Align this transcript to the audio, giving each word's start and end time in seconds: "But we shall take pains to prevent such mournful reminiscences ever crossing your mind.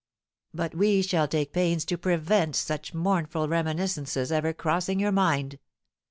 "But 0.51 0.73
we 0.73 1.03
shall 1.03 1.27
take 1.27 1.53
pains 1.53 1.85
to 1.85 1.95
prevent 1.95 2.55
such 2.55 2.91
mournful 2.95 3.47
reminiscences 3.47 4.31
ever 4.31 4.51
crossing 4.51 4.99
your 4.99 5.11
mind. 5.11 5.59